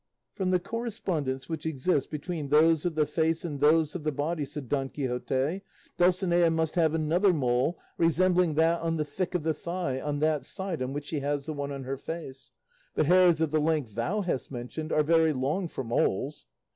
[0.33, 4.45] "From the correspondence which exists between those of the face and those of the body,"
[4.45, 5.61] said Don Quixote,
[5.97, 10.43] "Dulcinea must have another mole resembling that on the thick of the thigh on that
[10.43, 12.51] side on which she has the one on her face;
[12.95, 16.47] but hairs of the length thou hast mentioned are very long for moles."